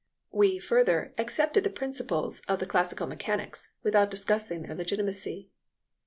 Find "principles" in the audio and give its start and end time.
1.69-2.41